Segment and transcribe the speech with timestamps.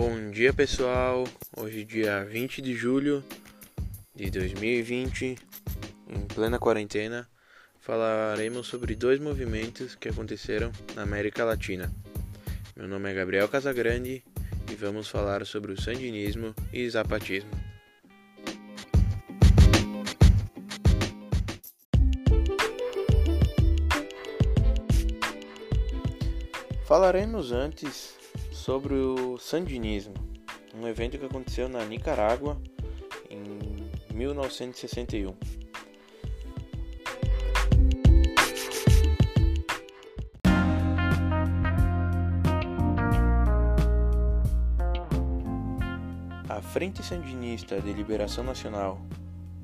[0.00, 3.22] Bom dia pessoal, hoje dia 20 de julho
[4.14, 5.36] de 2020,
[6.08, 7.28] em plena quarentena,
[7.82, 11.92] falaremos sobre dois movimentos que aconteceram na América Latina.
[12.74, 14.24] Meu nome é Gabriel Casagrande
[14.70, 17.50] e vamos falar sobre o sandinismo e zapatismo.
[26.86, 28.19] Falaremos antes
[28.60, 30.12] sobre o Sandinismo,
[30.74, 32.60] um evento que aconteceu na Nicarágua
[33.30, 33.42] em
[34.14, 35.34] 1961.
[46.46, 49.00] A Frente Sandinista de Liberação Nacional,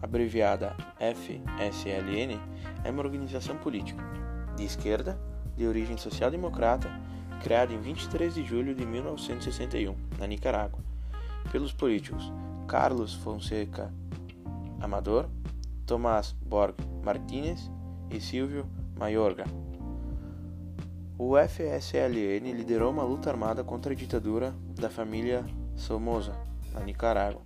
[0.00, 2.40] abreviada FSLN,
[2.84, 4.04] é uma organização política
[4.56, 5.18] de esquerda,
[5.56, 6.88] de origem social-democrata
[7.44, 10.80] criado em 23 de julho de 1961, na Nicarágua,
[11.52, 12.32] pelos políticos
[12.66, 13.92] Carlos Fonseca
[14.80, 15.28] Amador,
[15.84, 17.70] Tomás Borg Martínez
[18.10, 18.66] e Silvio
[18.98, 19.44] Mayorga.
[21.18, 25.44] O FSLN liderou uma luta armada contra a ditadura da família
[25.76, 26.34] Somoza,
[26.72, 27.42] na Nicarágua,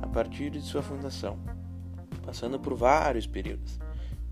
[0.00, 1.38] a partir de sua fundação,
[2.24, 3.78] passando por vários períodos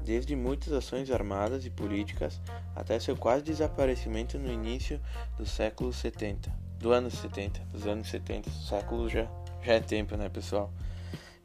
[0.02, 2.40] desde muitas ações armadas e políticas
[2.74, 5.00] até seu quase desaparecimento no início
[5.38, 9.26] do século 70, do ano 70, dos anos 70, século já,
[9.62, 10.72] já é tempo, né, pessoal?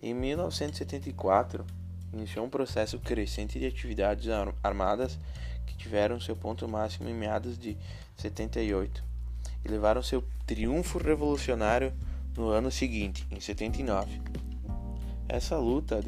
[0.01, 1.65] Em 1974,
[2.13, 4.27] iniciou um processo crescente de atividades
[4.63, 5.19] armadas
[5.65, 7.77] que tiveram seu ponto máximo em meados de
[8.15, 9.03] 78
[9.63, 11.93] e levaram seu triunfo revolucionário
[12.35, 14.21] no ano seguinte, em 79.
[15.27, 16.01] Essa luta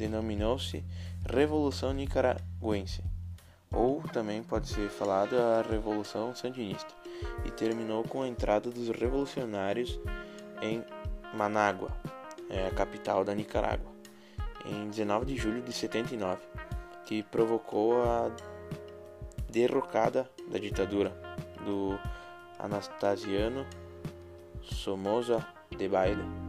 [0.00, 0.82] denominou-se
[1.28, 3.04] Revolução Nicaragüense,
[3.70, 6.88] ou também pode ser falada a Revolução Sandinista,
[7.44, 10.00] e terminou com a entrada dos revolucionários
[10.62, 10.82] em
[11.34, 11.90] Manágua,
[12.48, 13.92] é a capital da Nicarágua,
[14.64, 16.40] em 19 de julho de 79,
[17.04, 18.30] que provocou a
[19.50, 21.12] derrocada da ditadura
[21.64, 21.98] do
[22.58, 23.66] Anastasiano
[24.62, 25.46] Somoza
[25.76, 26.39] de Baile.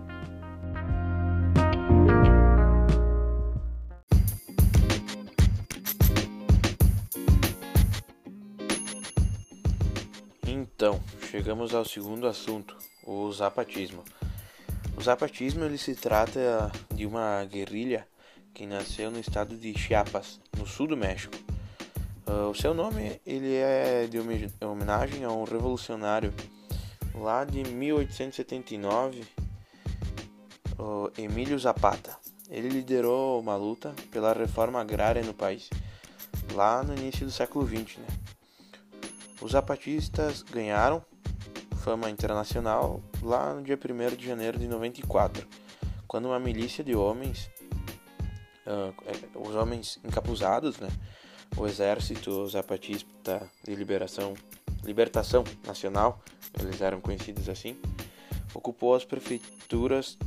[10.54, 11.00] Então,
[11.32, 12.76] chegamos ao segundo assunto,
[13.06, 14.04] o zapatismo.
[14.98, 18.06] O zapatismo ele se trata de uma guerrilha
[18.54, 21.34] que nasceu no estado de Chiapas, no sul do México.
[22.28, 24.20] Uh, o seu nome ele é de
[24.66, 26.34] homenagem a um revolucionário
[27.16, 29.24] lá de 1879,
[30.78, 32.18] uh, Emílio Zapata.
[32.50, 35.70] Ele liderou uma luta pela reforma agrária no país,
[36.54, 38.08] lá no início do século XX, né?
[39.42, 41.04] Os zapatistas ganharam
[41.78, 45.48] fama internacional lá no dia 1 de janeiro de 94,
[46.08, 47.50] quando uma milícia de homens,
[48.68, 50.90] uh, os homens encapuzados, né,
[51.58, 54.36] o exército zapatista de liberação,
[54.84, 56.22] libertação nacional,
[56.60, 57.76] eles eram conhecidos assim,
[58.54, 60.20] ocupou as prefeituras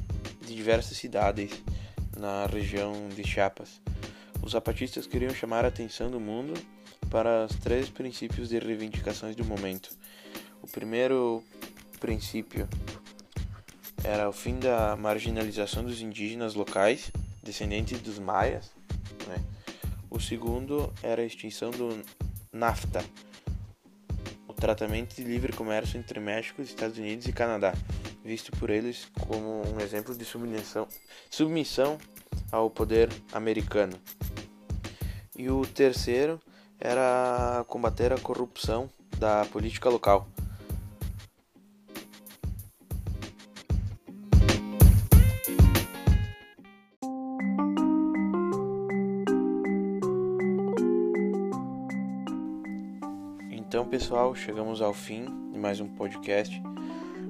[0.45, 1.63] de diversas cidades
[2.17, 3.81] na região de Chiapas.
[4.43, 6.55] Os zapatistas queriam chamar a atenção do mundo
[7.15, 9.89] para os três princípios de reivindicações do momento.
[10.61, 11.45] O primeiro
[12.01, 12.69] princípio
[14.03, 18.73] era o fim da marginalização dos indígenas locais, descendentes dos maias.
[19.29, 19.37] Né?
[20.11, 22.03] O segundo era a extinção do
[22.53, 23.05] NAFTA,
[24.49, 27.75] o tratamento de livre comércio entre México, Estados Unidos e Canadá,
[28.25, 30.89] visto por eles como um exemplo de submissão,
[31.31, 31.97] submissão
[32.51, 33.97] ao poder americano.
[35.39, 36.41] E o terceiro
[36.85, 40.29] era combater a corrupção da política local.
[53.51, 56.63] Então, pessoal, chegamos ao fim de mais um podcast.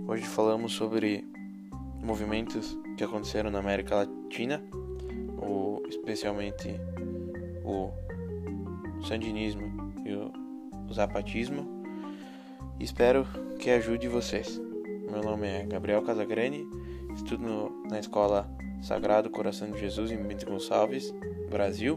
[0.09, 1.25] Hoje falamos sobre
[2.03, 4.61] movimentos que aconteceram na América Latina,
[5.89, 6.69] especialmente
[7.65, 7.93] o
[9.05, 11.85] sandinismo e o zapatismo.
[12.81, 13.27] Espero
[13.59, 14.59] que ajude vocês.
[15.11, 16.65] Meu nome é Gabriel Casagrande,
[17.15, 18.49] estudo no, na escola
[18.83, 21.13] Sagrado Coração de Jesus em Bento Gonçalves,
[21.49, 21.97] Brasil,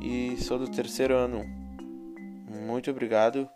[0.00, 1.44] e sou do terceiro ano.
[2.66, 3.48] Muito obrigado.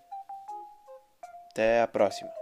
[1.51, 2.40] Até a próxima.